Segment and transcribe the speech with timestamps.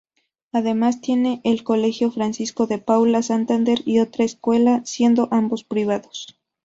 [0.51, 6.39] Además tiene el colegio Francisco de Paula Santander y otro escuela, siendo ambos privados.